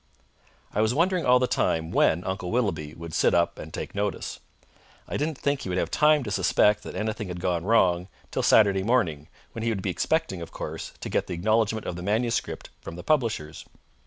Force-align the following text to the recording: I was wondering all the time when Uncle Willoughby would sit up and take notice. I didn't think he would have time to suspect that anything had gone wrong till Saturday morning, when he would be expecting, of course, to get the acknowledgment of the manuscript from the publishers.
I 0.73 0.81
was 0.81 0.95
wondering 0.95 1.27
all 1.27 1.37
the 1.37 1.45
time 1.45 1.91
when 1.91 2.23
Uncle 2.23 2.49
Willoughby 2.49 2.95
would 2.95 3.13
sit 3.13 3.35
up 3.35 3.59
and 3.59 3.71
take 3.71 3.93
notice. 3.93 4.39
I 5.07 5.15
didn't 5.15 5.37
think 5.37 5.61
he 5.61 5.69
would 5.69 5.77
have 5.77 5.91
time 5.91 6.23
to 6.23 6.31
suspect 6.31 6.81
that 6.81 6.95
anything 6.95 7.27
had 7.27 7.39
gone 7.39 7.65
wrong 7.65 8.07
till 8.31 8.41
Saturday 8.41 8.81
morning, 8.81 9.27
when 9.51 9.61
he 9.63 9.69
would 9.69 9.83
be 9.83 9.91
expecting, 9.91 10.41
of 10.41 10.51
course, 10.51 10.93
to 11.01 11.09
get 11.09 11.27
the 11.27 11.35
acknowledgment 11.35 11.85
of 11.85 11.97
the 11.97 12.01
manuscript 12.01 12.71
from 12.81 12.95
the 12.95 13.03
publishers. 13.03 13.63